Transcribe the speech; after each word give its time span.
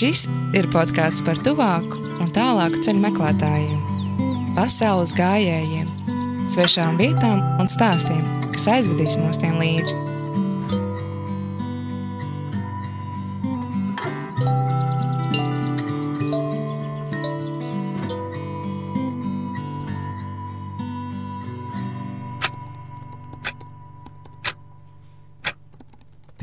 Šis 0.00 0.22
ir 0.56 0.64
podkāsts 0.72 1.20
par 1.26 1.36
tuvāku 1.44 1.98
un 2.24 2.30
tālāku 2.32 2.80
ceļu 2.86 3.02
meklētājiem, 3.02 3.82
pasaules 4.56 5.12
gājējiem, 5.18 5.90
svešām 6.48 6.96
vietām 6.96 7.42
un 7.60 7.68
stāstiem, 7.68 8.22
kas 8.54 8.70
aizvedīs 8.78 9.18
mūs 9.20 9.42
tiem 9.42 9.60
līdzi. 9.60 10.09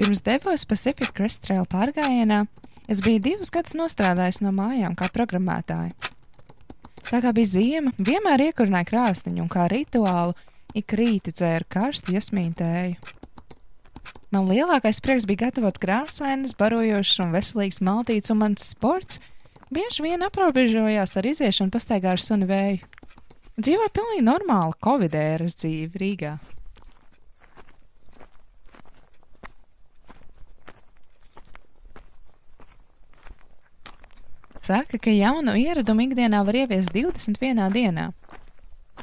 Pirms 0.07 0.21
devos 0.23 0.63
Pacific 0.63 1.09
Crest 1.11 1.41
Trail 1.43 1.65
pārgājienā, 1.67 2.45
es 2.87 3.01
biju 3.03 3.19
divus 3.25 3.49
gadus 3.51 3.73
nostrādājis 3.75 4.37
no 4.39 4.53
mājām 4.55 4.93
kā 4.95 5.09
programmētāja. 5.11 5.91
Tā 7.09 7.19
kā 7.25 7.33
bija 7.35 7.49
ziema, 7.51 7.91
vienmēr 7.99 8.45
iekurināja 8.45 8.87
krāsniņu 8.87 9.43
un 9.43 9.51
kā 9.51 9.65
rituālu 9.67 10.31
ik 10.71 10.95
rītu 10.95 11.35
dzēru 11.35 11.67
karstu 11.75 12.15
jasmīnu 12.15 12.55
tēju. 12.55 12.95
Man 14.31 14.47
lielākais 14.47 15.03
prieks 15.03 15.27
bija 15.27 15.49
gatavot 15.49 15.75
krāsainas, 15.75 16.55
barojošas 16.55 17.25
un 17.27 17.35
veselīgas 17.35 17.83
maltītes, 17.83 18.31
un 18.31 18.45
mans 18.45 18.71
sports 18.71 19.19
bieži 19.67 20.07
vien 20.07 20.23
aprobežojās 20.23 21.19
ar 21.19 21.33
iziešanu 21.35 21.75
pastaigā 21.75 22.15
ar 22.15 22.23
sunu 22.23 22.47
vēju. 22.47 22.79
Dzīvoju 23.59 23.97
pilnīgi 23.99 24.29
normālu 24.31 24.71
Covid-ēras 24.79 25.59
dzīvi 25.59 25.99
Rīgā. 25.99 26.37
Saka, 34.67 34.97
ka 34.99 35.11
jaunu 35.13 35.53
ieradumu 35.55 36.03
ikdienā 36.09 36.41
var 36.43 36.55
ieviest 36.59 36.91
21 36.91 37.69
dienā. 37.71 38.09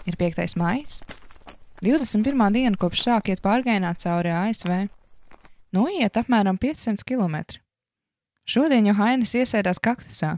Ir 0.05 0.17
5. 0.21 0.59
maija, 0.61 0.99
21. 1.81 2.43
diena 2.53 2.77
kopš 2.77 3.05
sāk 3.07 3.31
iet 3.33 3.41
pārgājienā 3.41 3.95
cauri 4.03 4.35
ASV. 4.35 4.75
Noiet 5.73 6.19
apmēram 6.21 6.59
500 6.61 7.07
km. 7.09 7.39
Šodien 8.45 8.91
Johainas 8.91 9.33
iesēdās 9.41 9.81
kaktusā, 9.81 10.35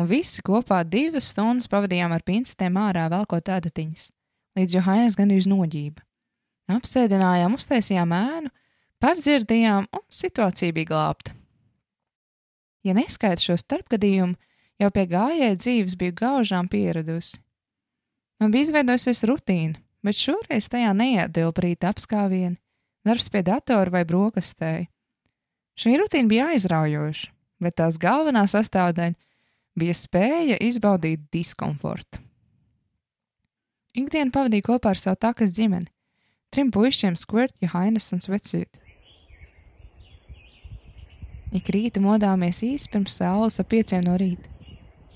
un 0.00 0.08
visi 0.08 0.40
kopā 0.46 0.78
divas 0.88 1.28
stundas 1.34 1.68
pavadījām 1.68 2.14
ar 2.16 2.24
pincetēm 2.24 2.78
ārā 2.80 3.10
velkot 3.12 3.50
adatiņas, 3.52 4.06
līdz 4.56 4.76
Johainas 4.78 5.18
gandrīz 5.20 5.50
noģība. 5.52 6.00
Apsēdinājām, 6.78 7.58
uztaisījām 7.60 8.16
ēnu, 8.16 8.54
pārdzirdījām, 9.04 9.90
un 9.92 10.06
situācija 10.08 10.72
bija 10.72 10.94
glābta. 10.94 11.36
Ja 12.88 12.96
neskaita 12.96 13.44
šo 13.44 13.58
starpgadījumu, 13.60 14.40
Jau 14.80 14.90
pie 14.94 15.04
gājēja 15.10 15.58
dzīves 15.58 15.96
biju 15.98 16.14
gaužām 16.22 16.68
pieradusi. 16.70 17.40
Man 18.40 18.50
bija 18.54 18.66
izveidojusies 18.68 19.22
rutīna, 19.28 19.78
bet 20.02 20.18
šoreiz 20.18 20.66
tajā 20.72 20.90
neietilpa 20.96 21.62
rīta 21.62 21.92
apskāvieni, 21.92 22.58
darbs 23.06 23.28
pie 23.30 23.44
datora 23.46 23.92
vai 23.94 24.02
brokastēji. 24.08 24.88
Šī 25.78 25.94
rutīna 26.00 26.30
bija 26.30 26.48
aizraujoša, 26.52 27.30
bet 27.62 27.78
tās 27.78 28.00
galvenā 28.02 28.42
sastāvdaļa 28.50 29.14
bija 29.78 29.94
spēja 29.96 30.58
izbaudīt 30.60 31.28
diskomfortu. 31.32 32.20
Ikdienu 33.96 34.32
pavadīju 34.32 34.66
kopā 34.70 34.92
ar 34.94 35.00
savu 35.00 35.20
takas 35.20 35.52
ģimeni, 35.56 35.88
trim 36.52 36.70
puišiem 36.72 37.16
Squirt, 37.20 37.54
Johainas 37.60 38.08
un 38.16 38.24
Svecītu. 38.24 38.80
Ik 41.52 41.68
rīta 41.68 42.00
modāmies 42.00 42.62
īsi 42.64 42.88
pirms 42.92 43.18
saules 43.20 43.60
ap 43.60 43.68
pieciem 43.68 44.04
no 44.06 44.16
rīta. 44.20 44.51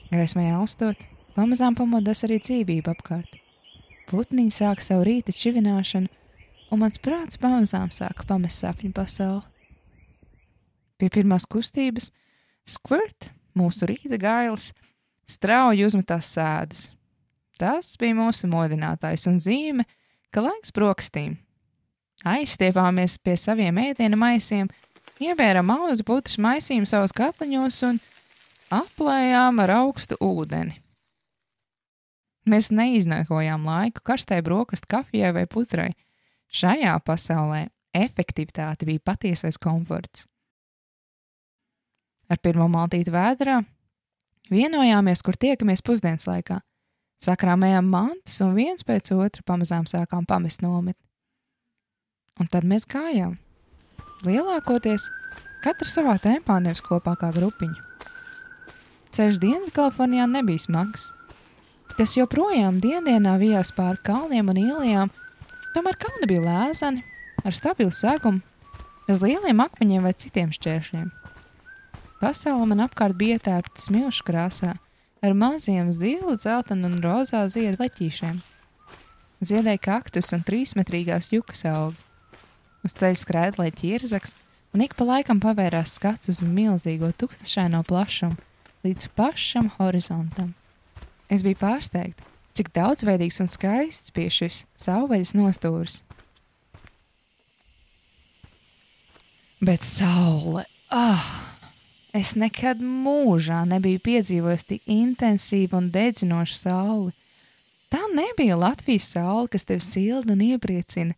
Gaismai 0.06 0.52
austot, 0.54 1.00
pamazām 1.34 1.74
pamodas 1.74 2.22
arī 2.22 2.36
dzīvība 2.38 2.92
apkārt. 2.94 3.40
Putniņi 4.06 4.52
sāk 4.54 4.84
savu 4.84 5.02
rīta 5.08 5.34
čivināšanu, 5.34 6.06
un 6.70 6.82
mans 6.82 7.00
prāts 7.02 7.40
pamazām 7.42 7.90
sāka 7.90 8.22
pamest 8.28 8.62
sapņu 8.62 8.92
pasauli. 8.94 9.42
Pie 10.96 11.10
pirmās 11.10 11.48
kustības 11.50 12.12
skvirt, 12.70 13.32
mūsu 13.58 13.90
rīta 13.90 14.20
gailis, 14.22 14.70
strauji 15.26 15.88
uzmetās 15.88 16.30
sēdus. 16.36 16.86
Tas 17.58 17.96
bija 17.98 18.14
mūsu 18.14 18.46
modinātājs 18.52 19.26
un 19.26 19.42
zīme, 19.42 19.88
ka 20.30 20.44
laiks 20.44 20.70
brokastīm. 20.76 21.34
Aizstiepāmies 22.22 23.18
pie 23.18 23.34
saviem 23.40 23.82
ēdienu 23.90 24.22
maisiem, 24.22 24.70
ievērām 25.18 25.72
auzu 25.74 26.06
putras 26.06 26.38
maisījumu 26.38 26.86
savos 26.86 27.14
katliņos 27.16 27.82
un 27.90 27.98
aplējām 28.72 29.62
ar 29.62 29.72
augstu 29.82 30.19
ūdeni. 30.22 30.81
Mēs 32.47 32.71
neiznākojām 32.71 33.65
laiku 33.66 34.04
karstai 34.06 34.38
brokastu 34.47 34.87
kafijai 34.91 35.32
vai 35.34 35.47
putrai. 35.50 35.91
Šajā 36.47 36.94
pasaulē 37.03 37.66
efektivitāte 37.97 38.87
bija 38.87 39.03
patiesais 39.03 39.59
komforts. 39.59 40.28
Ar 42.31 42.38
pirmo 42.43 42.69
maltīti 42.71 43.10
vēdā 43.15 43.60
vienojāmies, 44.50 45.22
kur 45.27 45.38
tiekamies 45.38 45.83
pusdienas 45.83 46.27
laikā. 46.27 46.60
Sakrāmējām 47.22 47.88
mantas 47.91 48.38
un 48.44 48.54
viens 48.54 48.84
pēc 48.87 49.10
otra 49.16 49.43
pamazām 49.47 49.87
sākām 49.88 50.27
pamest 50.28 50.62
nometni. 50.62 51.03
Un 52.38 52.50
tad 52.53 52.66
mēs 52.69 52.84
gājām. 52.87 53.38
Lielākoties 54.27 55.09
katrs 55.65 55.97
savā 55.97 56.19
tempā, 56.22 56.60
nevis 56.60 56.84
kopā 56.84 57.16
kā 57.19 57.33
grupiņa. 57.34 57.95
Ceļš 59.14 59.38
Dienvidkalifornijā 59.42 60.26
nebija 60.30 60.64
smags. 60.66 61.10
Tas 61.96 62.16
joprojām 62.16 62.80
dienā 62.82 63.36
vijās 63.40 63.70
pāri 63.76 64.02
kalniem 64.04 64.50
un 64.52 64.58
ielām, 64.60 65.12
tomēr 65.74 65.96
kalni 66.00 66.28
bija 66.28 66.42
lēzani, 66.44 67.04
ar 67.44 67.54
stabilu 67.56 67.92
segumu, 67.94 68.42
bez 69.06 69.22
lieliem 69.22 69.62
akmeņiem 69.62 70.04
vai 70.04 70.12
citiem 70.18 70.50
šķēršļiem. 70.52 71.06
Pasaule 72.20 72.66
man 72.68 72.82
apkārt 72.84 73.16
bija 73.16 73.38
tērpta 73.38 73.80
smilšu 73.80 74.24
krāsā, 74.26 74.74
ar 75.22 75.36
maziem 75.36 75.92
zilu, 75.92 76.36
dzeltenu 76.36 76.88
un 76.90 76.98
rozā 77.04 77.44
ziedu 77.52 77.82
leķīšiem. 77.82 78.40
Ziedēja 79.44 79.82
kaktus 79.84 80.32
un 80.32 80.44
trīsmetrīgās 80.48 81.28
jukas 81.34 81.64
augi. 81.68 82.00
Uz 82.86 82.94
ceļa 82.96 83.20
skraida 83.20 83.60
leķi 83.60 83.92
irzaks, 83.98 84.36
un 84.72 84.84
ik 84.84 84.96
pa 84.96 85.04
laikam 85.08 85.40
pavērās 85.42 85.96
skats 85.98 86.30
uz 86.32 86.40
milzīgo 86.40 87.12
tukšaino 87.20 87.82
plašumu, 87.88 88.36
līdz 88.86 89.10
pašam 89.19 89.70
horizontam. 89.80 90.54
Es 91.32 91.42
biju 91.42 91.58
pārsteigta, 91.58 92.22
cik 92.54 92.70
daudzveidīgs 92.76 93.41
un 93.42 93.50
skaists 93.50 94.14
bija 94.14 94.32
šis 94.32 94.62
savvaļas 94.78 95.34
nostūris. 95.38 96.00
Bet 99.66 99.82
saule, 99.82 100.66
ah! 100.94 101.26
Es 102.16 102.32
nekad 102.38 102.78
mūžā 102.80 103.64
nebiju 103.69 104.00
piedzīvojis 104.04 104.62
tik 104.64 104.84
intensīvu 104.88 105.76
un 105.76 105.91
dedzinošu 105.92 106.56
sauli. 106.56 107.10
Tā 107.92 108.00
nebija 108.14 108.56
Latvijas 108.56 109.10
saule, 109.12 109.50
kas 109.53 109.66
tevi 109.68 109.84
silda 109.84 110.32
un 110.32 110.44
iepriecina. 110.47 111.16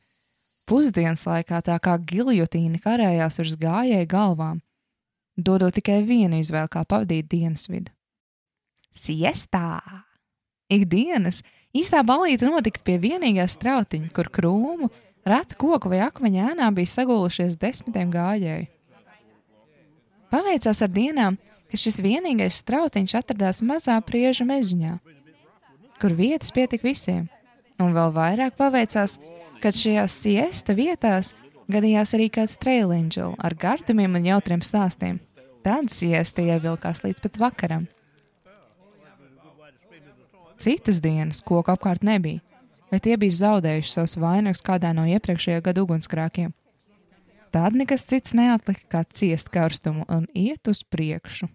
Pusdienas 0.67 1.23
laikā 1.29 1.61
tā 1.65 1.77
kā 1.83 1.95
giljotīna 2.11 2.81
karājās 2.83 3.39
uz 3.45 3.55
gājēju 3.61 4.09
galvām 4.11 4.59
dodot 5.39 5.75
tikai 5.79 6.03
vienu 6.07 6.41
izvēli, 6.43 6.71
kā 6.73 6.85
pavadīt 6.85 7.31
dienas 7.31 7.69
vidu. 7.71 7.93
Siestā! 8.95 10.05
Ikdienas 10.69 11.41
īstā 11.73 12.03
balīte 12.05 12.49
notika 12.49 12.83
pie 12.85 12.99
vienīgā 13.01 13.47
strautiņa, 13.49 14.11
kur 14.13 14.29
krūmu, 14.29 14.91
ratu 15.29 15.57
koku 15.61 15.93
vai 15.93 16.03
akmeņa 16.05 16.51
ēnā 16.53 16.69
bija 16.77 16.93
sagulušies 16.93 17.57
desmitiem 17.61 18.11
gājēju. 18.13 18.69
Paveicās 20.29 20.83
ar 20.85 20.91
dienām, 20.93 21.39
ka 21.71 21.81
šis 21.81 22.03
vienīgais 22.05 22.59
strautiņš 22.61 23.15
atradās 23.23 23.63
mazā 23.65 23.97
prieža 24.05 24.45
mežģiņā, 24.49 24.99
kur 26.03 26.17
vietas 26.17 26.53
pietika 26.53 26.85
visiem, 26.85 27.29
un 27.81 27.95
vēl 27.97 28.13
vairāk 28.13 28.59
paveicās, 28.61 29.17
kad 29.63 29.77
šajās 29.77 30.19
siesta 30.25 30.77
vietās 30.77 31.33
gadījās 31.73 32.13
arī 32.17 32.29
kāds 32.33 32.59
trēliņš 32.61 33.19
ar 33.41 33.57
gardumiem 33.57 34.21
un 34.21 34.29
jautriem 34.29 34.65
stāstiem. 34.65 35.17
Tad 35.69 35.91
siesta 35.93 36.41
ievilkās 36.41 37.03
līdz 37.05 37.21
pat 37.27 37.35
vakaram. 37.43 37.83
Citas 40.57 41.03
dienas 41.05 41.43
koku 41.45 41.75
apkārt 41.75 42.07
nebija, 42.09 42.41
bet 42.89 43.05
tie 43.05 43.19
bija 43.21 43.37
zaudējuši 43.43 43.93
savus 43.93 44.17
vainagus 44.17 44.65
kādā 44.65 44.95
no 44.97 45.05
iepriekšējā 45.05 45.61
gada 45.67 45.85
ugunskrākiem. 45.85 46.55
Tad 47.53 47.77
nekas 47.77 48.07
cits 48.09 48.33
neatlika 48.33 48.89
kā 48.89 49.05
ciest 49.13 49.53
karstumu 49.53 50.09
un 50.09 50.25
iet 50.33 50.73
uz 50.73 50.81
priekšu. 50.89 51.51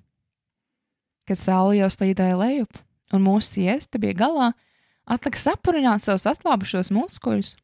Kad 1.25 1.41
saule 1.41 1.79
jau 1.79 1.89
slīdēja 1.89 2.37
lejup 2.37 2.83
un 3.17 3.25
mūsu 3.25 3.57
siesta 3.57 3.97
bija 3.97 4.21
galā, 4.21 4.53
Atlika 5.09 5.41
sapurināt 5.41 6.05
savus 6.05 6.29
atlāpušos 6.29 6.93
muskuļus, 6.95 7.55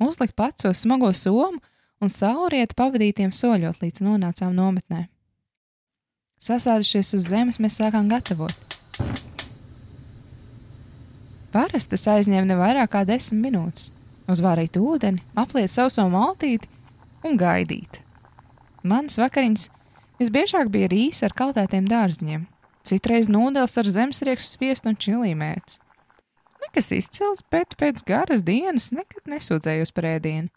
uzlikt 0.00 0.38
pats 0.38 0.70
uz 0.70 0.86
smago 0.86 1.10
somu 1.12 1.58
un 2.00 2.08
saulrieti 2.08 2.78
pavadītiem 2.78 3.34
soļot, 3.34 3.82
līdz 3.82 4.06
nonācām 4.06 4.54
nometnē. 4.54 5.08
Sasēdušies 6.40 7.10
uz 7.18 7.26
zemes, 7.28 7.58
mēs 7.60 7.74
sākām 7.76 8.06
gatavot. 8.08 8.54
Parasti 11.52 11.92
tas 11.92 12.06
aizņem 12.14 12.46
ne 12.48 12.56
vairāk 12.56 12.94
kā 12.94 13.02
desmit 13.04 13.42
minūtes. 13.44 13.90
Uzvārīt 14.30 14.78
ūdeni, 14.80 15.20
apliet 15.36 15.68
sauso 15.68 16.06
maltīti 16.08 16.70
un 17.28 17.36
gaidīt. 17.36 17.98
Manas 18.80 19.18
vakariņas 19.20 19.66
visbiežāk 20.22 20.70
bija 20.72 20.88
rīsa 20.88 21.26
ar 21.28 21.36
kaltētiem 21.36 21.84
dārziņiem, 21.90 22.46
citreiz 22.88 23.28
nūdeles 23.28 23.76
ar 23.82 23.90
zemesriekstu 23.92 24.56
sviestu 24.56 24.94
un 24.94 24.96
čilīmēts. 24.96 25.76
Nekas 26.64 26.88
izcils, 26.96 27.44
bet 27.52 27.76
pēc 27.76 28.00
garas 28.08 28.46
dienas 28.46 28.88
nekad 28.96 29.28
nesūdzējos 29.28 29.92
par 29.92 30.08
ēdienu. 30.14 30.48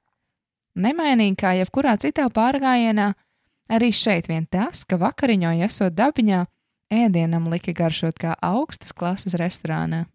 Nemainīgi 0.79 1.41
kā 1.43 1.57
jebkurā 1.59 1.97
citā 1.99 2.29
pārgājienā, 2.31 3.11
arī 3.69 3.91
šeit 3.95 4.27
vien 4.31 4.45
tas, 4.45 4.83
ka 4.85 4.99
vakariņoja 5.01 5.69
esot 5.69 5.95
dabiņā, 5.95 6.45
ēdienam 6.93 7.47
lika 7.51 7.73
garšot 7.75 8.19
kā 8.19 8.35
augstas 8.41 8.93
klases 8.95 9.37
restorānā. 9.39 10.05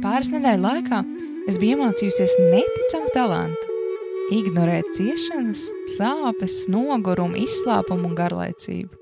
Pāris 0.00 0.30
nedēļu 0.32 0.62
laikā 0.64 1.00
es 1.48 1.58
biju 1.60 1.76
iemācījusies 1.76 2.38
neticamu 2.52 3.12
talantu- 3.14 3.76
ignorēt 4.38 4.88
ciešanas, 4.96 5.66
sāpes, 5.96 6.62
nogurumu, 6.72 7.36
izslāpumu 7.44 8.08
un 8.08 8.16
garlaicību. 8.16 8.99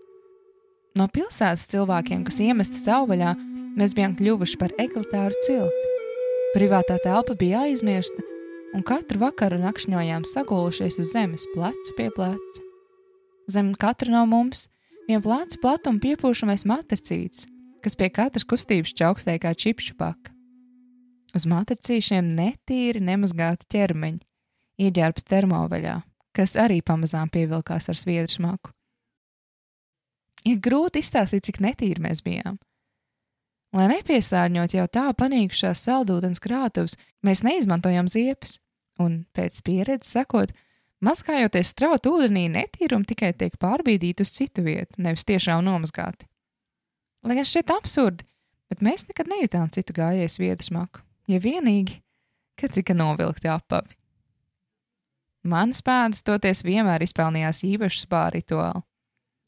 No 0.99 1.07
pilsētas 1.15 1.69
cilvēkiem, 1.71 2.25
kas 2.27 2.41
iemesti 2.43 2.81
savvaļā, 2.81 3.35
mēs 3.79 3.93
bijām 3.95 4.17
kļuvuši 4.19 4.57
par 4.59 4.73
egalitāru 4.83 5.37
cilti. 5.47 5.93
Privātā 6.57 6.97
telpa 7.05 7.37
bija 7.39 7.61
aizmirsta, 7.69 8.25
un 8.75 8.83
katru 8.87 9.21
vakaru 9.23 9.61
nakšņojām 9.63 10.25
sagulušies 10.27 10.99
uz 10.99 11.13
zemes, 11.13 11.45
plecu 11.53 11.95
pie 11.99 12.09
pleca. 12.17 12.65
Zem 13.53 13.71
katra 13.79 14.11
no 14.17 14.25
mums 14.27 14.67
vien 15.07 15.23
plecu 15.23 15.61
platuma 15.63 16.03
piepūšamais 16.03 16.67
matricīts, 16.69 17.47
kas 17.85 17.95
pie 18.01 18.09
katras 18.11 18.49
kustības 18.49 18.97
čaukstēja 18.99 19.45
kā 19.45 19.53
čipšu 19.55 19.95
paka. 20.01 20.33
Uz 21.37 21.47
matricīšiem 21.47 22.33
netīri 22.35 23.05
nemazgāti 23.05 23.69
ķermeņi, 23.77 24.25
ieģērbti 24.83 25.29
termoveļā, 25.31 25.95
kas 26.35 26.57
arī 26.59 26.81
pamazām 26.83 27.31
pievilkās 27.31 27.93
ar 27.93 28.01
sviedru 28.01 28.35
smaku. 28.35 28.73
Ir 30.47 30.61
grūti 30.63 31.03
izstāstīt, 31.03 31.47
cik 31.49 31.61
netīri 31.65 32.03
mēs 32.05 32.23
bijām. 32.27 32.59
Lai 33.75 33.89
nepiesārņot 33.91 34.77
jau 34.77 34.87
tā 34.89 35.09
panīkušās 35.19 35.83
saldūdens 35.89 36.41
krātuves, 36.41 36.97
mēs 37.27 37.43
neizmantojam 37.45 38.09
ziepes, 38.09 38.57
un 39.03 39.25
pēc 39.37 39.61
pieredzes 39.67 40.15
sakot, 40.17 40.55
mazgājoties 41.05 41.75
straut 41.75 42.09
ūdenī, 42.09 42.47
netīrumi 42.55 43.09
tikai 43.11 43.35
tiek 43.37 43.59
pārbīdīti 43.61 44.25
uz 44.25 44.33
citu 44.39 44.65
vietu, 44.65 45.03
nevis 45.05 45.27
tiešām 45.29 45.61
nomazgāti. 45.67 46.25
Lai 47.27 47.37
gan 47.37 47.51
šķiet 47.51 47.75
absurdi, 47.75 48.25
bet 48.73 48.81
mēs 48.87 49.05
nekad 49.11 49.29
nejūtām 49.29 49.69
citu 49.75 49.99
gājēju 50.01 50.33
sviedru 50.33 50.71
smaku 50.71 51.05
ja 51.29 51.39
vienīgi, 51.43 52.01
ka 52.59 52.71
tika 52.73 52.97
novilkti 52.97 53.51
apavi. 53.53 53.95
Manas 55.49 55.81
pēdas 55.85 56.25
toties 56.27 56.65
vienmēr 56.67 57.05
izpelnījās 57.05 57.63
īpašu 57.69 58.03
spāru 58.03 58.41
rituālu. 58.41 58.83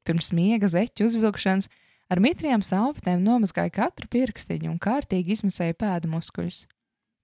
Pirms 0.06 0.32
miega 0.36 0.70
zeķu 0.70 1.06
uzvilkšanas 1.08 1.68
ar 2.10 2.22
mitriem 2.22 2.64
salvetēm 2.64 3.22
nomazgāja 3.24 3.72
katru 3.74 4.08
pirkstiņu 4.10 4.72
un 4.72 4.78
kārtīgi 4.82 5.36
izmasēja 5.36 5.76
pēdu 5.78 6.10
muskuļus. 6.14 6.64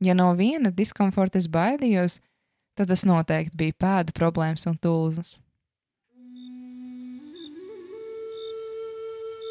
Ja 0.04 0.14
no 0.14 0.28
viena 0.36 0.70
diskomforta 0.70 1.40
es 1.40 1.48
baidījos, 1.48 2.20
tad 2.76 2.92
tas 2.92 3.06
noteikti 3.08 3.56
bija 3.56 3.78
pēdu 3.80 4.16
problēmas 4.16 4.68
un 4.68 4.76
tulzas. 4.76 5.38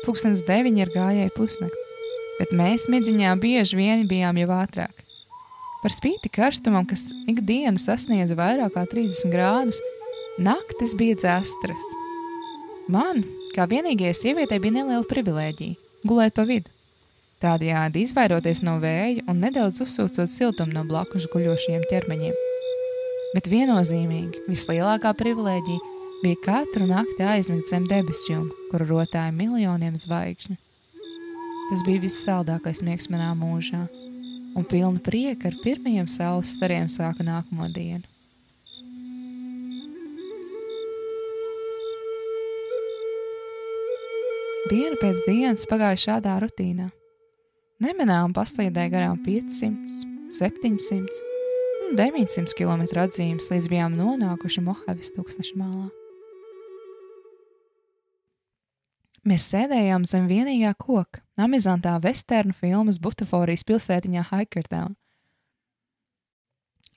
Pūkstens 0.05 0.45
deviņi 0.45 0.85
ir 0.85 0.93
gājēji 0.93 1.33
pusnakti 1.33 1.85
bet 2.39 2.53
mēs 2.55 2.89
midziņā 2.91 3.35
bieži 3.41 3.79
vien 3.79 4.05
bijām 4.09 4.39
jau 4.41 4.51
ātrāk. 4.57 5.03
Par 5.83 5.93
spīti 5.93 6.31
karstumam, 6.33 6.87
kas 6.89 7.11
ikdienu 7.29 7.81
sasniedza 7.81 8.37
vairāk 8.37 8.73
kā 8.75 8.85
30 8.91 9.31
grādus, 9.33 9.81
naktis 10.41 10.97
bija 10.97 11.19
dzēstras. 11.21 11.94
Man, 12.85 13.23
kā 13.55 13.65
vienīgajai 13.65 14.13
sievietei, 14.13 14.59
bija 14.61 14.75
neliela 14.75 15.05
privilēģija- 15.09 15.75
gulēt 16.09 16.35
pa 16.37 16.43
vidu. 16.45 16.69
Tādējādi 17.41 18.03
izvairoties 18.05 18.61
no 18.61 18.75
vēja 18.79 19.23
un 19.27 19.41
nedaudz 19.41 19.81
uzsūcot 19.81 20.29
siltumu 20.29 20.73
no 20.73 20.83
blakus 20.85 21.25
guļošiem 21.33 21.81
ķermeņiem. 21.89 22.37
Bet 23.33 23.49
viennozīmīgi 23.49 24.45
vislielākā 24.47 25.15
privilēģija 25.17 25.79
bija 26.21 26.41
katru 26.45 26.85
nakti 26.85 27.25
aizmigt 27.25 27.67
zem 27.67 27.87
debesjūga, 27.89 28.53
kur 28.69 28.85
rotāja 28.85 29.33
miljoniem 29.33 29.97
zvaigžņu. 29.97 30.55
Tas 31.71 31.81
bija 31.81 32.05
vissaldākais 32.05 32.83
miegs 32.85 33.09
manā 33.09 33.33
mūžā, 33.33 33.87
un 34.55 34.63
pilna 34.63 35.01
prieka 35.01 35.49
ar 35.49 35.57
pirmajiem 35.63 36.07
saules 36.07 36.53
stariem 36.53 36.85
sāka 36.85 37.25
nākamo 37.25 37.73
dienu. 37.73 38.05
Diena 44.65 44.97
pēc 44.97 45.19
dienas 45.27 45.67
pagāja 45.69 45.97
šādā 46.01 46.39
rutīnā. 46.41 46.87
Nemanām 47.85 48.31
paslīdēja 48.33 48.89
garām 48.89 49.19
500, 49.21 49.99
700 50.33 51.19
un 51.85 51.99
900 51.99 52.55
km 52.57 52.81
atzīmes, 53.03 53.51
līdz 53.51 53.67
bijām 53.69 53.93
nonākuši 53.99 54.63
Mohavis 54.65 55.13
tūkstneša 55.13 55.59
malā. 55.59 55.85
Mēs 59.25 59.45
sēdējām 59.53 60.07
zem 60.09 60.25
vienīgā 60.29 60.73
koka, 60.81 61.21
amizantā 61.37 61.93
vesternu 62.01 62.57
filmas 62.57 62.97
butaforijas 63.01 63.65
pilsētiņā 63.69 64.25
Haikertown. 64.31 64.97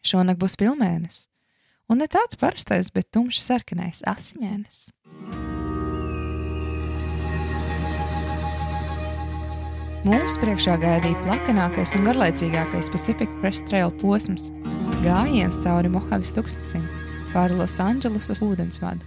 Šonakt 0.08 0.40
būs 0.40 0.56
pilnmēnesis, 0.56 1.26
un 1.92 2.00
ne 2.00 2.08
tāds 2.08 2.40
parastais, 2.40 2.88
bet 2.96 3.12
tumšs 3.12 3.44
sarkanais, 3.44 4.00
asiņainis. 4.08 4.86
Mums 10.08 10.38
priekšā 10.40 10.78
gaidīja 10.80 11.18
plakanākais 11.20 11.90
un 11.98 12.06
garlaicīgākais 12.06 12.86
Pacific 12.88 13.32
Crest 13.42 13.66
Trail 13.68 13.90
posms- 14.00 14.46
gājiens 15.04 15.58
cauri 15.60 15.90
Mohavis 15.92 16.30
tūkstnesim, 16.32 16.86
pāri 17.34 17.58
Losandželus 17.58 18.30
uz 18.32 18.40
ūdensvadu. 18.40 19.04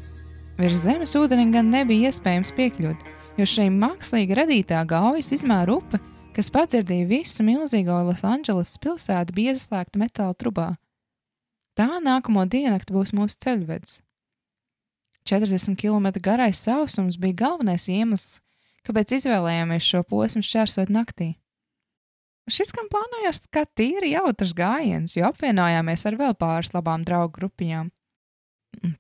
Virs 0.60 0.84
zemes 0.84 1.16
ūdenim 1.18 1.50
gan 1.56 1.72
nebija 1.74 2.12
iespējams 2.12 2.54
piekļūt, 2.54 3.08
jo 3.40 3.48
šī 3.50 3.66
mākslīgi 3.74 4.38
radītā 4.38 4.84
gaujas 4.86 5.32
izmēra 5.34 5.80
upe, 5.80 5.98
kas 6.36 6.52
padzirdīja 6.54 7.10
visu 7.10 7.42
milzīgo 7.50 7.98
Losandželosas 8.12 8.78
pilsētu, 8.78 9.34
bija 9.34 9.56
ieslēgta 9.56 9.98
metāla 9.98 10.38
trubā. 10.38 10.78
Tā 11.74 11.98
nākamo 11.98 12.46
diennakti 12.46 12.94
būs 12.94 13.16
mūsu 13.18 13.42
ceļvedis. 13.42 14.04
40 15.26 15.76
km 15.82 16.14
garais 16.22 16.62
sausums 16.62 17.18
bija 17.18 17.34
galvenais 17.34 17.90
iemesls, 17.90 18.40
kāpēc 18.88 19.16
izvēlējāmies 19.18 19.86
šo 19.86 20.04
posmu 20.08 20.44
šķērsot 20.46 20.92
naktī. 20.94 21.34
Šis 22.52 22.74
gan 22.76 22.88
plānojās 22.92 23.44
kā 23.54 23.64
tīri 23.78 24.16
jautrs 24.16 24.56
gājiens, 24.58 25.14
jo 25.16 25.28
apvienojāmies 25.30 26.06
ar 26.10 26.18
vēl 26.20 26.34
pāris 26.40 26.74
labām 26.74 27.06
draugu 27.06 27.36
grupiņām. 27.38 27.92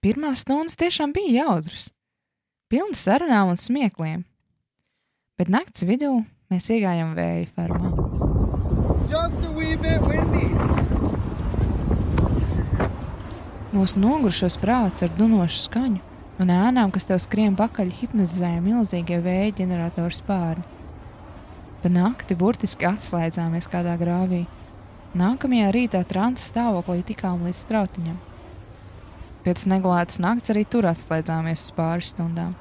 Pirmās 0.03 0.43
stundas 0.45 0.77
tiešām 0.77 1.13
bija 1.15 1.45
jautras, 1.45 1.89
pilnas 2.69 3.01
sarunām 3.07 3.53
un 3.53 3.57
smiekliem, 3.59 4.23
bet 5.39 5.49
nakts 5.49 5.87
vidū 5.87 6.13
mēs 6.51 6.69
iegājām 6.75 7.15
vēja 7.17 7.49
fermā. 7.55 7.91
Mūsu 13.71 14.03
nogurušos 14.03 14.59
prāts 14.61 15.07
ar 15.07 15.11
dunošu 15.17 15.65
skaņu 15.65 16.10
un 16.41 16.49
ēnām, 16.49 16.91
kas 16.93 17.05
tev 17.09 17.19
skrien 17.21 17.55
pakaļ, 17.57 17.91
hipnotizēja 17.99 18.61
milzīgie 18.63 19.19
vēja 19.21 19.53
ģeneratoru 19.61 20.15
spārni. 20.15 20.65
Pa 21.81 21.89
nakti 21.89 22.37
burtiski 22.37 22.87
atslēdzāmies 22.89 23.69
kādā 23.69 23.93
grāvī. 24.01 24.43
Nākamajā 25.17 25.71
rītā 25.75 26.01
transa 26.07 26.47
stāvoklī 26.49 27.01
tikām 27.05 27.45
līdz 27.45 27.61
strautiņam. 27.65 28.19
Pēc 29.45 29.63
negulētas 29.69 30.21
nakts 30.21 30.53
arī 30.53 30.65
tur 30.69 30.85
atslēdzāmies 30.89 31.65
uz 31.65 31.73
pāris 31.77 32.11
stundām. 32.13 32.53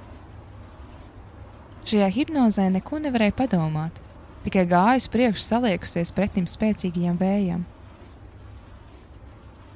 Šajā 1.84 2.08
hipnozē 2.14 2.68
neko 2.72 3.00
nevarēja 3.04 3.36
padomāt, 3.36 4.00
tikai 4.44 4.64
gāju 4.68 5.04
uz 5.04 5.08
priekšu 5.12 5.44
saliekusies 5.44 6.12
pretim 6.16 6.48
spēcīgajam 6.48 7.20
vējam. 7.20 7.68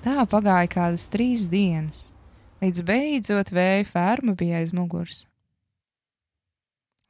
Tā 0.05 0.25
pagāja 0.29 0.69
kādas 0.73 1.07
trīs 1.13 1.47
dienas, 1.53 2.14
līdz 2.65 2.85
beidzot 2.89 3.53
vēja 3.55 3.85
ferma 3.89 4.35
bija 4.39 4.63
aiz 4.63 4.73
muguras. 4.75 5.25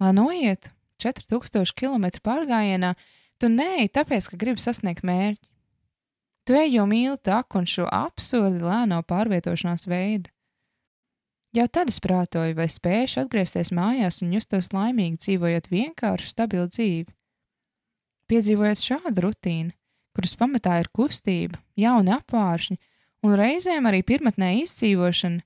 Lai 0.03 0.11
noietu 0.17 0.73
4000 1.03 1.75
km 1.79 2.11
pārgājienā, 2.25 2.95
tu 3.39 3.51
neej 3.51 3.91
tāpēc, 3.95 4.31
ka 4.31 4.39
gribi 4.41 4.63
sasniegt 4.63 5.05
mērķi. 5.07 5.51
Tu 6.45 6.57
ej 6.59 6.75
jau 6.77 6.85
mīli 6.89 7.17
taku 7.25 7.63
un 7.63 7.69
šo 7.69 7.87
absurdi 7.89 8.61
lēno 8.61 9.01
pārvietošanās 9.09 9.87
veidu. 9.89 10.29
Jau 11.55 11.65
tad 11.71 11.89
es 11.89 12.01
prātoju, 12.03 12.57
vai 12.59 12.67
spēšu 12.69 13.23
atgriezties 13.23 13.71
mājās 13.73 14.21
un 14.25 14.35
justos 14.35 14.73
laimīgi 14.75 15.21
dzīvojot 15.23 15.71
vienkāršu, 15.71 16.33
stabilu 16.33 16.67
dzīvi. 16.67 17.07
Piedzīvojot 18.29 18.83
šādu 18.83 19.23
rutīnu, 19.23 19.71
kuras 20.17 20.35
pamatā 20.41 20.81
ir 20.83 20.91
kustība, 20.93 21.61
jauni 21.79 22.13
apvāršņi 22.17 22.81
un 23.25 23.37
reizēm 23.41 23.89
arī 23.89 24.03
pirmotnē 24.07 24.51
izdzīvošana, 24.61 25.41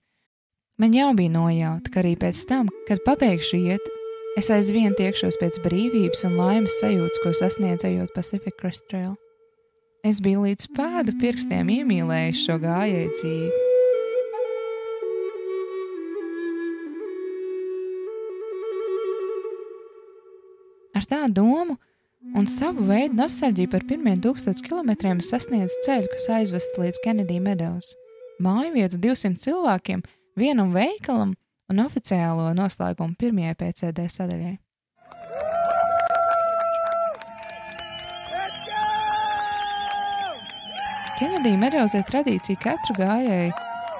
man 0.82 0.96
jau 0.96 1.12
bija 1.18 1.34
nojauta, 1.36 1.92
ka 1.94 2.02
arī 2.02 2.16
pēc 2.18 2.42
tam, 2.50 2.70
kad 2.90 3.04
pabeigšu 3.06 3.60
iet, 3.70 3.88
es 4.38 4.50
aizvien 4.54 4.96
tiekšos 4.98 5.38
pēc 5.40 5.60
brīvības 5.64 6.26
un 6.28 6.36
laimes 6.40 6.78
sajūtas, 6.82 7.22
ko 7.22 7.34
sasniedzējot 7.38 8.14
Pacific 8.16 8.58
Crest 8.58 8.88
Trail. 8.90 9.14
Es 10.06 10.20
biju 10.22 10.44
līdz 10.46 10.68
pēdu 10.76 11.14
pirkstiem 11.22 11.70
iemīlējis 11.74 12.44
šo 12.46 12.58
gājēju 12.62 13.14
dzīvi. 13.18 13.64
Ar 20.98 21.06
tādu 21.06 21.34
domu 21.38 21.78
un 22.38 22.46
savu 22.46 22.84
veidu 22.88 23.14
nostalģiju 23.18 23.70
par 23.72 23.84
pirmiem 23.88 24.20
tūkstošiem 24.22 24.66
kilometriem 24.66 25.20
sasniedz 25.24 25.74
ceļu, 25.86 26.08
kas 26.12 26.28
aizvest 26.38 26.78
līdz 26.80 27.02
Kennedy 27.04 27.38
Meadows. 27.42 27.94
Māju 28.42 28.72
vietu 28.74 28.96
200 29.02 29.38
cilvēkiem, 29.42 30.02
vienam 30.38 30.72
veikalam 30.74 31.34
un 31.68 31.84
oficiālo 31.84 32.52
noslēgumu 32.56 33.18
pirmajai 33.18 33.54
PCD 33.58 34.08
sadaļai. 34.14 34.56
Kennedy 41.18 41.56
Meadows 41.58 41.96
ir 41.98 42.04
tradīcija 42.06 42.60
katru 42.62 42.94
gājēju 43.00 43.52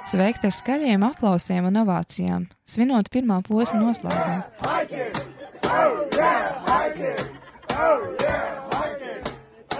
sveikt 0.07 0.45
ar 0.47 0.53
skaļiem 0.55 1.03
aplausiem 1.03 1.67
un 1.67 1.75
ovācijām, 1.81 2.47
svinot 2.63 3.11
pirmā 3.11 3.41
posma 3.45 3.79
noslēgumu. 3.83 4.39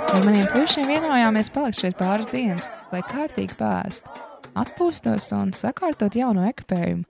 Ar 0.10 0.24
maniem 0.24 0.46
puišiem 0.48 0.88
vienojāmies 0.88 1.50
palikt 1.52 1.82
šeit 1.82 1.98
pāris 2.00 2.30
dienas, 2.32 2.70
lai 2.94 3.02
kārtīgi 3.04 3.58
pēstu, 3.60 4.12
atpūstos 4.56 5.28
un 5.36 5.52
sakārtot 5.56 6.16
jaunu 6.16 6.46
ekipējumu, 6.48 7.04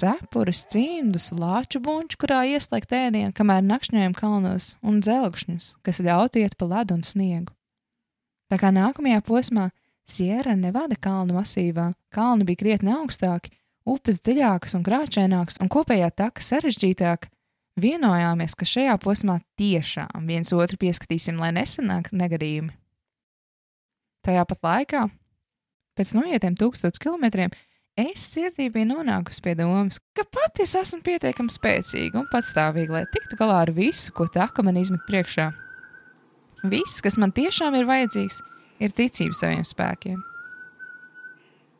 cepures, 0.00 0.62
cimdus, 0.72 1.28
lāču 1.36 1.82
bunču, 1.84 2.16
kurā 2.22 2.40
ieslēgt 2.54 2.94
ēdienu, 2.96 3.34
kamēr 3.36 3.62
nakšņojam 3.68 4.16
kalnos, 4.16 4.74
un 4.80 5.02
dzelgšņus, 5.04 5.74
kas 5.84 6.00
ļautu 6.06 6.40
iet 6.40 6.56
pa 6.56 6.70
ledu 6.70 6.96
un 6.96 7.04
sniegu. 7.04 7.52
Tā 8.50 8.56
kā 8.62 8.72
nākamajā 8.74 9.20
posmā 9.26 9.68
Sierra 10.08 10.56
Nevada 10.56 10.96
kalnu 10.96 11.36
masīvā 11.36 11.92
kalni 12.14 12.48
bija 12.48 12.62
krietni 12.64 12.96
augstāki, 12.96 13.52
upes 13.84 14.22
dziļākas 14.24 14.78
un 14.78 14.88
krāšņākas, 14.88 15.60
un 15.60 15.70
kopējā 15.70 16.08
taka 16.16 16.48
sarežģītāka, 16.48 17.28
Vienojāmies, 17.80 18.56
ka 18.58 18.66
šajā 18.68 18.96
posmā 19.00 19.38
tiešām 19.60 20.26
viens 20.28 20.52
otru 20.52 20.76
pieskatīsim, 20.82 21.38
lai 21.40 21.52
nesanāk 21.56 22.10
negadījumi. 22.12 22.74
Tajā 24.26 24.44
pat 24.50 24.60
laikā, 24.66 25.04
pēc 25.96 26.12
noietiem 26.18 26.58
tūkstotis 26.60 27.00
kilometriem, 27.00 27.54
es 28.00 28.26
sirdī 28.34 28.68
biju 28.74 28.90
nonākusi 28.90 29.44
pie 29.46 29.54
domas, 29.56 30.00
ka 30.16 30.26
pati 30.28 30.66
es 30.66 30.74
esmu 30.76 31.00
pietiekami 31.06 31.54
spēcīga 31.54 32.20
un 32.20 32.28
patstāvīga, 32.32 32.98
lai 32.98 33.04
tiktu 33.14 33.38
galā 33.40 33.62
ar 33.64 33.72
visu, 33.76 34.12
ko 34.12 34.28
taka 34.28 34.66
man 34.66 34.76
izmet 34.80 35.06
priekšā. 35.08 35.48
Viss, 36.68 37.00
kas 37.00 37.16
man 37.22 37.32
tiešām 37.32 37.78
ir 37.78 37.88
vajadzīgs, 37.88 38.42
ir 38.84 38.92
ticība 38.92 39.36
saviem 39.38 39.64
spēkiem. 39.64 40.20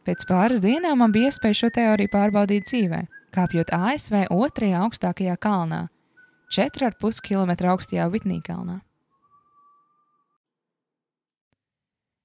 Pēc 0.08 0.24
pāris 0.24 0.64
dienām 0.64 1.02
man 1.02 1.12
bija 1.12 1.28
iespēja 1.28 1.64
šo 1.66 1.74
teoriju 1.76 2.14
pārbaudīt 2.14 2.70
dzīvēm 2.70 3.19
kāpjot 3.32 3.72
ASV 3.74 4.26
otrajā 4.34 4.82
augstākajā 4.84 5.36
kalnā, 5.40 5.86
4,5 6.50 7.22
km 7.22 7.52
augstajā 7.72 8.08
Vitnī 8.10 8.40
kalnā. 8.42 8.80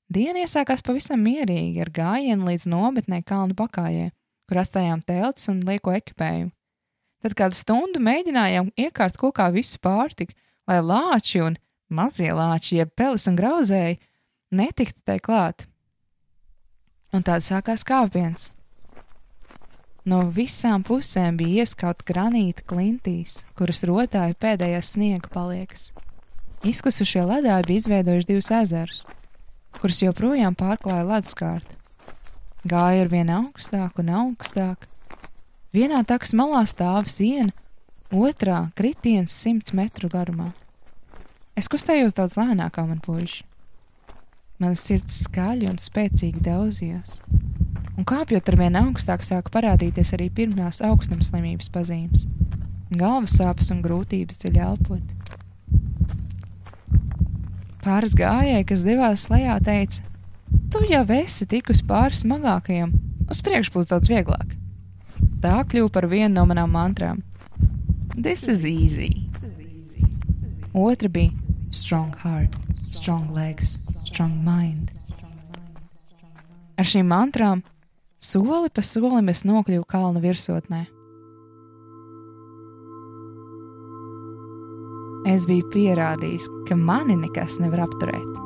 Diena 0.10 0.44
iesākās 0.46 0.84
pavisam 0.86 1.22
mierīgi 1.26 1.82
ar 1.82 1.90
gājienu 1.94 2.50
līdz 2.50 2.68
nometnē 2.70 3.22
kalnu 3.26 3.58
pakājai, 3.58 4.12
kur 4.46 4.62
atstājām 4.62 5.02
telts 5.06 5.50
un 5.50 5.64
lieko 5.66 5.94
ekipējumu. 5.98 6.54
Tad 7.26 7.34
kādu 7.38 7.58
stundu 7.58 8.02
mēģinājām 8.06 8.70
iekārt 8.78 9.18
kokā 9.18 9.50
visu 9.54 9.80
pārtiku, 9.82 10.36
lai 10.70 10.78
lāči 10.86 11.42
un 11.42 11.58
mazie 11.90 12.30
lāči, 12.34 12.78
jeb 12.80 12.94
peles 12.98 13.26
un 13.30 13.38
grauzēji, 13.40 13.98
netiktu 14.54 15.02
tai 15.06 15.18
klāt. 15.20 15.66
Un 17.14 17.26
tāda 17.26 17.42
sākās 17.42 17.86
kāpiens. 17.88 18.55
No 20.06 20.20
visām 20.30 20.84
pusēm 20.86 21.34
bija 21.40 21.64
ieskauts 21.64 22.06
granīta 22.06 22.62
klintīs, 22.70 23.40
kuras 23.58 23.80
rotāja 23.90 24.36
pēdējās 24.38 24.92
sniega 24.94 25.32
paliekas. 25.34 25.88
Izkusušie 26.62 27.24
ledāji 27.26 27.66
bija 27.66 27.82
izveidojuši 27.82 28.28
divus 28.30 28.50
ezerus, 28.54 29.00
kurus 29.80 30.04
joprojām 30.04 30.54
pārklāja 30.60 31.08
leduskārta. 31.10 31.80
Gāja 32.70 33.02
ar 33.06 33.10
vien 33.10 33.32
augstāk 33.34 33.98
un 34.02 34.12
augstāk. 34.20 34.86
Vienā 35.74 36.04
takas 36.06 36.36
malā 36.38 36.62
stāv 36.70 37.10
siena, 37.10 37.50
otrā 38.14 38.60
kritiens 38.78 39.34
simts 39.34 39.74
metru 39.74 40.12
garumā. 40.14 40.52
Es 41.58 41.66
kustējos 41.66 42.14
daudz 42.14 42.38
lēnāk 42.38 42.78
man 42.86 43.02
puiši. 43.02 43.42
Manas 44.62 44.86
sirds 44.86 45.24
skaļi 45.26 45.66
un 45.74 45.82
spēcīgi 45.82 46.46
daudzījās 46.46 47.20
un 47.96 48.08
kāpjot 48.08 48.50
ar 48.52 48.58
vien 48.60 48.80
augstāk 48.80 49.24
sāka 49.25 49.54
parādīties 49.54 50.14
arī 50.18 50.30
pirmās 50.34 50.82
augstnums 50.84 51.32
slimības 51.32 51.72
pazīmes- 51.72 52.25
galvas 53.02 53.38
sāpes 53.40 53.72
un 53.72 53.82
grūtības 53.84 54.42
dziļi 54.42 54.62
elpot. 54.70 55.16
Pāris 57.86 58.16
gājēji, 58.18 58.66
kas 58.66 58.84
devās 58.84 59.28
lejā, 59.30 59.60
teica: 59.62 60.02
Tu 60.72 60.80
jau 60.90 61.06
esi 61.06 61.46
tikus 61.46 61.82
pāri 61.82 62.18
smagākajam, 62.18 62.94
uz 63.30 63.42
priekšu 63.42 63.72
būs 63.72 63.88
daudz 63.92 64.10
vieglāk. 64.10 64.56
Tā 65.42 65.64
kļuva 65.64 65.92
par 65.92 66.08
vienu 66.08 66.34
no 66.34 66.46
manām 66.46 66.72
mantrām. 66.72 67.22
This 68.16 68.48
is 68.48 68.66
easy. 68.66 69.30
Otra 70.74 71.10
bija 71.10 71.32
strong 71.70 72.16
heart, 72.24 72.56
strong 72.92 73.30
legs, 73.34 73.80
strong 74.04 74.44
mind. 74.44 74.92
Ar 76.78 76.86
šīm 76.86 77.08
mantrām 77.08 77.62
Soli 78.25 78.72
pa 78.74 78.82
solim 78.82 79.27
es 79.29 79.44
nokļuvu 79.46 79.86
kalna 79.86 80.22
virsotnē. 80.24 80.79
Es 85.29 85.46
biju 85.50 85.67
pierādījis, 85.74 86.48
ka 86.65 86.77
mani 86.77 87.20
nekas 87.20 87.60
nevar 87.62 87.84
apturēt. 87.86 88.41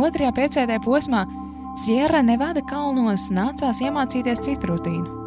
Otrajā 0.00 0.34
PCD 0.36 0.76
posmā 0.84 1.24
Sierra 1.80 2.20
Nevada 2.24 2.60
kalnos 2.68 3.30
nācās 3.32 3.80
iemācīties 3.80 4.44
citu 4.44 4.74
rutīnu. 4.74 5.18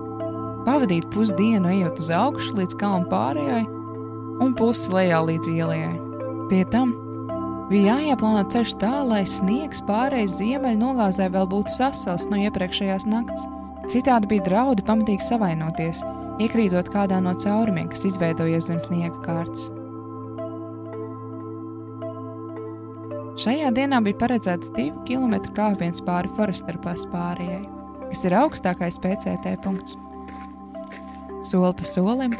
Pavadīt 0.68 1.10
pusdienu 1.14 1.74
ejot 1.74 1.98
uz 2.04 2.12
augšu 2.14 2.60
līdz 2.62 2.78
kalnu 2.78 3.10
pārējai 3.10 3.66
un 4.44 4.54
pusi 4.58 4.94
lejā 4.94 5.24
līdz 5.32 5.50
ielai. 5.58 5.82
Pie 6.52 6.62
tam 6.70 6.94
Bija 7.74 7.96
jāieplāno 7.98 8.44
ceļš 8.54 8.74
tā, 8.78 8.92
lai 9.10 9.24
sniegs 9.26 9.80
pārējais 9.88 10.36
ziemeļu 10.38 10.78
nogāzē 10.78 11.26
vēl 11.34 11.48
būtu 11.50 11.72
sasals 11.74 12.28
no 12.30 12.38
iepriekšējās 12.38 13.08
nakts. 13.10 13.48
Citādi 13.90 14.30
bija 14.30 14.44
draudi 14.46 14.86
pamatīgi 14.86 15.26
savainoties, 15.26 16.04
iekrītot 16.46 16.92
kādā 16.94 17.18
no 17.18 17.34
caurumiem, 17.34 17.88
kas 17.90 18.06
izveidojies 18.12 18.68
zem 18.70 18.78
sniega 18.84 19.18
kārtas. 19.26 19.72
Šajā 23.42 23.74
dienā 23.74 24.04
bija 24.06 24.22
paredzēts 24.22 24.70
divu 24.78 25.02
kilometru 25.10 25.58
kāpiens 25.58 26.06
pāri 26.06 26.30
Foresteru 26.38 26.86
pārējai, 26.86 27.66
kas 28.06 28.26
ir 28.30 28.38
augstākais 28.44 29.02
PCT 29.02 29.58
punkts. 29.66 29.98
Soli 31.42 31.74
pa 31.82 31.90
solim, 31.90 32.38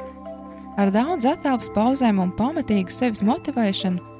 ar 0.78 0.94
daudz 0.94 1.26
attēlpas 1.26 1.74
pauzēm 1.74 2.22
un 2.22 2.38
pamatīgu 2.38 2.94
sevis 2.94 3.26
motivēšanu, 3.26 4.13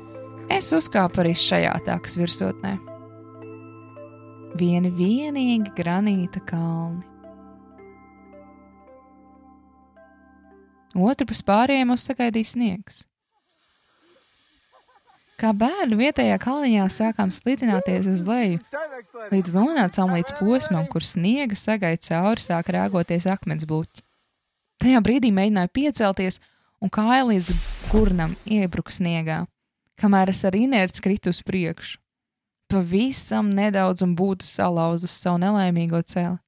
Es 0.54 0.68
uzkāpu 0.76 1.24
arī 1.24 1.32
šajā 1.34 1.72
takas 1.88 2.14
virsotnē. 2.20 2.76
Vieni 4.60 4.92
vienīgi 4.94 5.72
granīta 5.74 6.44
kalni. 6.46 7.02
Otru 10.94 11.26
pus 11.32 11.42
pārējiem 11.42 11.90
mums 11.90 12.06
sagaidīja 12.06 12.52
sniegs. 12.52 13.00
Kā 15.42 15.50
bērni 15.58 15.98
vietējā 15.98 16.36
kalniņā 16.44 16.86
sākām 16.94 17.32
slidināties 17.34 18.06
uz 18.12 18.22
leju, 18.28 18.60
līdz 19.34 19.56
nonācām 19.58 20.14
līdz 20.14 20.36
posmam, 20.38 20.86
kur 20.86 21.02
sniega 21.02 21.58
sagai 21.58 21.96
cauri 21.98 22.46
sāk 22.46 22.70
rēgoties 22.76 23.26
akmens 23.32 23.66
bluķi. 23.66 24.06
Tajā 24.86 25.02
brīdī 25.02 25.34
mēģināju 25.34 25.74
piecelties 25.74 26.38
un 26.78 26.94
kāja 26.94 27.26
līdz 27.26 27.50
gurnam 27.90 28.38
iebruka 28.46 28.94
sniegā, 28.94 29.42
kamēr 30.02 30.32
es 30.34 30.44
ar 30.48 30.56
inerci 30.58 31.04
kritu 31.04 31.34
uz 31.34 31.42
priekšu. 31.46 32.00
Pavisam 32.74 33.52
nedaudz 33.54 34.02
un 34.02 34.16
būtu 34.18 34.48
salauzus 34.48 35.14
savu 35.14 35.42
nelaimīgo 35.44 36.02
celi. 36.10 36.40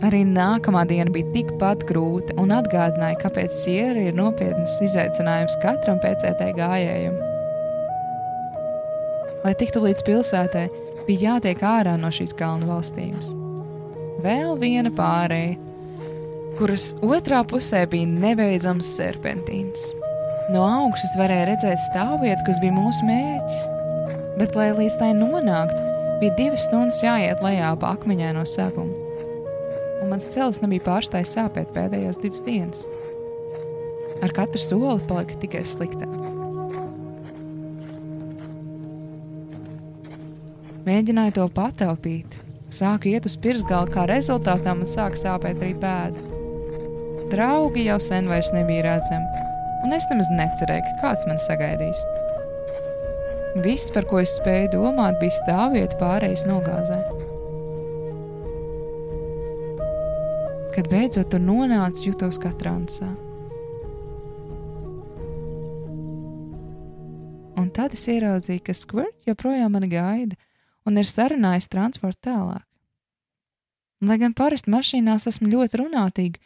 Arī 0.00 0.22
nākamā 0.24 0.86
diena 0.88 1.12
bija 1.12 1.28
tikpat 1.34 1.82
grūta 1.90 2.32
un 2.40 2.54
atgādināja, 2.56 3.18
kāpēc 3.20 3.52
siera 3.52 4.06
ir 4.08 4.16
nopietns 4.16 4.78
izaicinājums 4.86 5.58
katram 5.60 6.00
PCT 6.00 6.54
gājējam. 6.56 7.18
Lai 9.44 9.52
tiktu 9.60 9.82
līdz 9.84 10.04
pilsētai, 10.08 10.64
bija 11.04 11.34
jātiek 11.34 11.60
ārā 11.64 11.98
no 12.00 12.08
šīs 12.12 12.32
kalnu 12.36 12.70
valstības. 12.72 13.34
Vēl 14.24 14.56
viena 14.60 14.92
pārēja, 14.96 15.58
kuras 16.58 16.90
otrā 17.04 17.42
pusē 17.46 17.84
bija 17.90 18.08
nebeidzams 18.10 18.88
serpentīns. 18.96 19.90
No 20.50 20.64
augšas 20.66 21.14
varēja 21.20 21.50
redzēt 21.52 21.84
stāvvietu, 21.90 22.46
kas 22.48 22.58
bija 22.62 22.74
mūsu 22.74 23.06
mērķis, 23.06 23.68
bet, 24.40 24.56
lai 24.58 24.72
līdz 24.74 24.98
tai 25.02 25.12
nonāktu, 25.18 25.84
bija 26.24 26.34
divas 26.40 26.66
stundas 26.66 26.98
jāiet 27.04 27.44
lejā 27.44 27.70
pa 27.78 27.94
akmeņaino 27.94 28.42
segumu 28.48 29.10
un 30.00 30.08
mans 30.08 30.26
cels 30.32 30.60
nebija 30.62 30.84
pārstājis 30.86 31.34
sāpēt 31.36 31.72
pēdējās 31.74 32.20
divas 32.22 32.44
dienas. 32.46 32.84
Ar 34.24 34.32
katru 34.36 34.60
soli 34.60 35.00
palika 35.08 35.36
tikai 35.40 35.64
sliktāk. 35.68 36.16
Mēģināju 40.86 41.36
to 41.36 41.46
pataupīt, 41.54 42.38
sāku 42.72 43.12
iet 43.12 43.28
uz 43.28 43.36
pirsgalu, 43.40 43.92
kā 43.92 44.06
rezultātā 44.08 44.74
man 44.76 44.88
sāka 44.88 45.20
sāpēt 45.20 45.60
arī 45.60 45.74
pēda. 45.78 46.29
Draugi 47.30 47.84
jau 47.86 47.98
sen 48.02 48.26
vairs 48.26 48.50
nebija 48.50 48.82
redzami, 48.88 49.44
un 49.86 49.94
es 49.94 50.08
nemaz 50.10 50.26
necerēju, 50.34 50.82
ka 50.88 50.96
kāds 51.04 51.26
man 51.28 51.38
sagaidīs. 51.38 52.00
Viss, 53.62 53.90
par 53.94 54.06
ko 54.10 54.18
es 54.22 54.32
spēju 54.38 54.72
domāt, 54.74 55.20
bija 55.22 55.36
stāvvieta 55.36 55.98
pārējais 56.00 56.42
nogāzē. 56.50 56.98
Kad 60.74 60.90
beidzot 60.90 61.30
tur 61.30 61.42
nonāca, 61.42 62.02
jutos 62.06 62.38
kā 62.42 62.50
transā. 62.58 63.08
Un 67.58 67.70
tad 67.74 67.94
es 67.94 68.06
ieraudzīju, 68.10 68.62
ka 68.66 68.74
Squirt 68.74 69.26
joprojām 69.30 69.74
mani 69.74 69.90
gaida 69.90 70.38
un 70.86 70.98
ir 70.98 71.06
sarunājis 71.06 71.70
transportu 71.70 72.30
tālāk. 72.30 72.66
Lai 74.00 74.16
gan 74.18 74.32
parasti 74.34 74.72
mašīnās 74.72 75.26
esmu 75.28 75.50
ļoti 75.52 75.82
runātīga, 75.82 76.40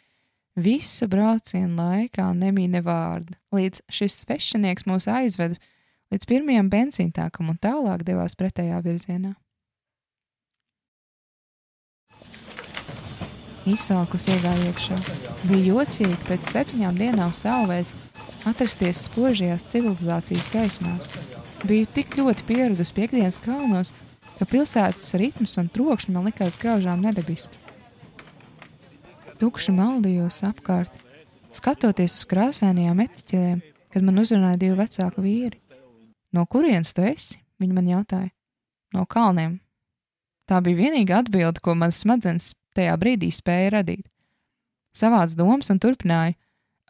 visu 0.55 1.07
braucienu 1.11 1.75
laikā 1.77 2.31
nebija 2.35 2.71
ne 2.77 2.81
vārda, 2.85 3.37
līdz 3.55 3.83
šis 3.91 4.21
svešinieks 4.23 4.87
mūs 4.89 5.07
aizveda 5.11 5.59
līdz 6.13 6.29
pirmajam 6.29 6.69
benzīntākam 6.71 7.51
un 7.51 7.59
tālāk 7.61 8.05
devās 8.07 8.37
pretējā 8.39 8.79
virzienā. 8.85 9.35
Izsalkus 13.65 14.27
iegāja 14.29 14.67
iekšā. 14.69 14.95
Bija 15.49 15.73
jocīgi 15.73 16.17
pēc 16.27 16.51
septiņām 16.51 16.99
dienām 17.01 17.31
sauvēs 17.33 17.95
atrasties 18.45 19.07
spožajās 19.07 19.65
civilizācijas 19.73 20.51
gaismās. 20.53 21.09
Biju 21.65 21.89
tik 21.97 22.13
ļoti 22.19 22.45
pieradusi 22.45 22.93
piekdienas 22.93 23.41
kalnos, 23.41 23.95
ka 24.37 24.45
pilsētas 24.45 25.15
ritms 25.17 25.57
un 25.57 25.73
trokšņi 25.73 26.13
man 26.13 26.29
likās 26.29 26.59
gaužām 26.61 27.01
nedabiski. 27.07 27.64
Tukši 29.35 29.73
maldījos 29.75 30.37
apkārt, 30.47 30.93
skatoties 31.51 32.13
uz 32.15 32.27
krāsainajām 32.31 33.01
etiķēm, 33.03 33.57
kad 33.91 34.05
man 34.07 34.21
uzrunāja 34.21 34.59
divi 34.61 34.77
vecāki 34.79 35.23
vīri. 35.25 35.59
No 36.31 36.45
kurienes 36.47 36.93
tu 36.95 37.03
esi? 37.03 37.41
Viņi 37.59 37.75
man 37.75 37.89
jautāja. 37.89 38.31
No 38.95 39.03
kalniem. 39.11 39.57
Tā 40.47 40.61
bija 40.63 40.85
vienīgā 40.85 41.19
atbilde, 41.23 41.59
ko 41.59 41.75
manas 41.75 41.99
smadzenes 42.03 42.53
tajā 42.77 42.95
brīdī 43.01 43.31
spēja 43.35 43.73
radīt. 43.75 44.07
Savāds 44.95 45.35
domas 45.35 45.71
un 45.73 45.83
turpināja: 45.83 46.37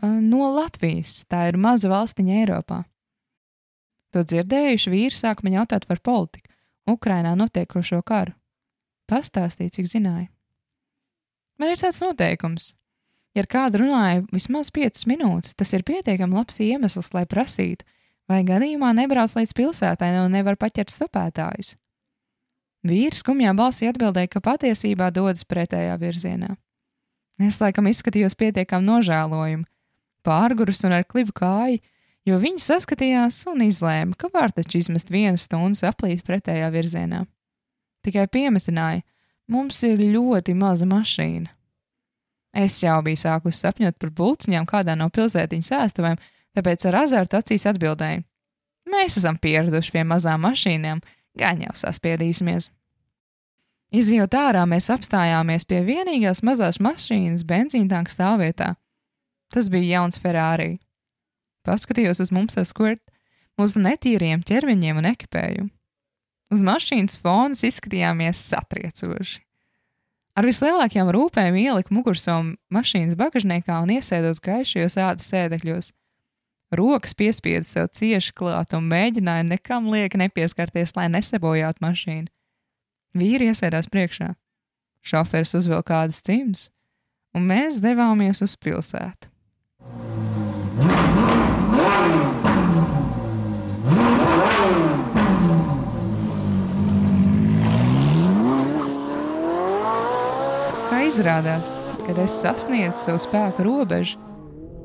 No 0.04 0.52
Latvijas, 0.54 1.24
tā 1.26 1.48
ir 1.50 1.58
maza 1.58 1.90
valstiņa 1.90 2.40
Eiropā. 2.44 2.84
To 4.14 4.22
dzirdējuši 4.22 4.94
vīri 4.94 5.18
sāka 5.18 5.46
man 5.46 5.58
jautāt 5.58 5.90
par 5.90 6.04
politiku, 6.04 6.54
Ukrainā 6.86 7.34
notiekošo 7.40 8.04
karu. 8.06 8.38
Pastāstīja, 9.10 9.80
cik 9.80 9.90
zināja. 9.90 10.35
Man 11.60 11.72
ir 11.72 11.80
tāds 11.80 12.02
noteikums. 12.04 12.74
Ja 13.36 13.44
ar 13.44 13.50
kādu 13.52 13.82
runāju 13.84 14.26
vismaz 14.32 14.72
5 14.72 15.06
minūtes, 15.12 15.56
tas 15.60 15.74
ir 15.76 15.84
pietiekami 15.88 16.38
labs 16.38 16.62
iemesls, 16.64 17.12
lai 17.16 17.26
prasītu, 17.28 17.84
vai 18.32 18.44
gadījumā 18.48 18.94
nebrauc 18.96 19.36
līdz 19.36 19.52
pilsētai 19.58 20.14
un 20.22 20.32
nevar 20.32 20.56
paķert 20.60 20.94
stopētājus. 20.94 21.76
Vīrs 22.86 23.24
skumjā 23.24 23.52
balsī 23.58 23.90
atbildēja, 23.90 24.30
ka 24.30 24.44
patiesībā 24.46 25.10
dodas 25.12 25.44
pretējā 25.50 25.96
virzienā. 26.00 26.54
Es 27.42 27.58
laikam 27.60 27.90
izskatījos 27.90 28.38
pietiekami 28.40 28.88
nožēlojumu, 28.88 29.66
pārgurus 30.24 30.86
un 30.88 30.96
ar 30.96 31.04
klibu 31.04 31.34
kāju, 31.36 31.82
jo 32.30 32.38
viņi 32.42 32.62
saskatījās 32.62 33.42
un 33.52 33.66
izlēma, 33.66 34.16
ka 34.16 34.30
var 34.34 34.54
taču 34.56 34.80
izmest 34.80 35.12
vienu 35.12 35.42
stundu 35.42 35.90
aplīt 35.90 36.24
pretējā 36.26 36.70
virzienā. 36.74 37.26
Tikai 38.06 38.28
piemetināja, 38.32 39.02
mums 39.52 39.82
ir 39.88 40.00
ļoti 40.00 40.56
maza 40.58 40.88
mašīna. 40.90 41.52
Es 42.56 42.78
jau 42.84 43.02
biju 43.04 43.20
sākusi 43.20 43.66
sapņot 43.66 43.98
par 44.00 44.14
pulciņām 44.16 44.68
kādā 44.70 44.96
no 44.96 45.10
pilsētiņas 45.12 45.74
ēstuvēm, 45.82 46.22
tāpēc 46.56 46.88
ar 46.88 47.02
azartu 47.02 47.40
acīs 47.42 47.68
atbildēju: 47.68 48.24
Mēs 48.94 49.18
esam 49.20 49.38
pieraduši 49.42 49.92
pie 49.92 50.06
mazām 50.08 50.46
mašīnām, 50.46 51.02
gan 51.36 51.62
jau 51.66 51.76
saspiedīsimies. 51.76 52.70
Izjot 53.96 54.34
ārā, 54.36 54.64
mēs 54.68 54.90
apstājāmies 54.94 55.68
pie 55.68 55.82
vienīgās 55.86 56.42
mazās 56.44 56.80
mašīnas 56.84 57.46
benzīntanka 57.48 58.12
stāvvietā. 58.12 58.74
Tas 59.54 59.70
bija 59.70 60.00
jauns 60.00 60.20
Ferrari. 60.20 60.80
Paskatījos 61.66 62.22
uz 62.24 62.32
mums 62.34 62.58
ar 62.58 62.66
skurt, 62.68 63.02
mūsu 63.60 63.84
netīriem 63.84 64.44
ķermeņiem 64.46 65.02
un 65.02 65.12
ekipējumu. 65.12 65.75
Uz 66.54 66.62
mašīnas 66.66 67.18
fona 67.22 67.58
izskatījāmies 67.58 68.42
satriecoši. 68.52 69.42
Ar 70.36 70.46
vislielākajām 70.46 71.10
rūpēm 71.16 71.56
ieliku 71.58 71.96
mugursomu 71.96 72.58
mašīnas 72.74 73.16
bagažniekā 73.20 73.78
un 73.84 73.96
iesēdos 73.96 74.44
gaišajos 74.44 75.00
ādas 75.02 75.32
sēdekļos– 75.32 75.92
Rokas 76.72 77.14
piespieda 77.14 77.64
sev 77.64 77.92
cieši 77.94 78.34
klāt 78.36 78.74
un 78.74 78.88
mēģināja 78.90 79.46
nekam 79.46 79.88
lieki 79.94 80.20
nepieskarties, 80.20 80.96
lai 80.98 81.08
nesabojātu 81.14 81.84
mašīnu. 81.86 82.28
Vīri 83.16 83.52
iesēdās 83.52 83.88
priekšā. 83.92 84.34
Šoferis 85.06 85.54
uzvilka 85.56 85.94
kādas 85.94 86.24
cimdus, 86.26 86.70
un 87.38 87.46
mēs 87.46 87.78
devāmies 87.84 88.42
uz 88.42 88.58
pilsētu. 88.58 89.30
Izrādās, 101.06 101.78
kad 102.06 102.18
es 102.22 102.34
sasniedzu 102.42 102.98
savu 102.98 103.22
spēku 103.22 103.66
robežu, 103.68 104.18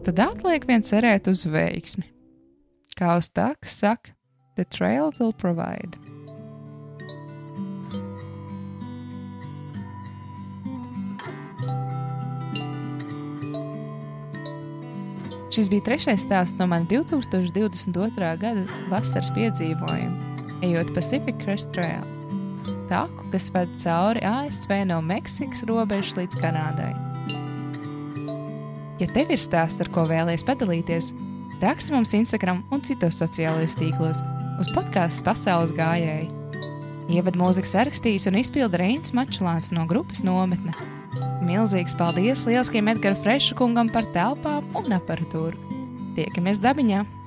tad 0.05 0.21
atliek 0.21 0.67
vien 0.69 0.85
cerēt 0.85 1.31
uz 1.33 1.47
veiksmi. 1.49 2.05
Kā 2.99 3.17
uz 3.21 3.31
tā, 3.33 3.55
kas 3.61 3.79
saka, 3.81 4.13
the 4.57 4.65
trail 4.65 5.15
will 5.19 5.33
provide. 5.33 5.97
Šis 15.51 15.67
bija 15.73 15.89
trešais 15.89 16.29
stāsts 16.29 16.61
no 16.61 16.69
manas 16.71 16.93
2022. 16.93 18.37
gada 18.39 18.69
vasaras 18.93 19.33
piedzīvojuma, 19.35 20.39
ejot 20.63 20.93
Pacific 20.95 21.41
Crest 21.43 21.73
Trail, 21.75 22.20
taku, 22.91 23.29
kas 23.33 23.49
ved 23.55 23.71
cauri 23.81 24.23
ASV 24.27 24.75
no 24.91 24.99
Meksikas 25.05 25.63
robežas 25.69 26.17
līdz 26.19 26.41
Kanādai. 26.43 26.91
Ja 29.01 29.09
tev 29.09 29.31
ir 29.33 29.41
stāsts, 29.41 29.81
ar 29.81 29.89
ko 29.95 30.05
vēlēsies 30.11 30.45
padalīties, 30.49 31.13
raksti 31.63 31.95
mums 31.95 32.13
Instagram 32.19 32.65
un 32.75 32.83
citos 32.85 33.23
sociālajos 33.23 33.79
tīklos 33.81 34.21
uz 34.61 34.69
podkāstu 34.75 35.25
Pasaules 35.25 35.73
gājēji. 35.77 36.29
Ievadu 37.11 37.41
mūzikas 37.41 37.73
sarakstījis 37.75 38.29
un 38.31 38.39
izpilda 38.43 38.83
Reins 38.83 39.15
Mačelāns 39.17 39.73
no 39.75 39.87
grupas 39.89 40.21
nometne. 40.27 40.75
Milzīgs 41.47 41.97
paldies 41.99 42.45
lieliskajam 42.47 42.93
Edgara 42.93 43.19
Freša 43.25 43.57
kungam 43.59 43.89
par 43.91 44.07
telpām 44.15 44.69
un 44.79 44.93
aparatūru. 44.99 45.57
Tiekamies 46.19 46.61
dabiņā! 46.63 47.20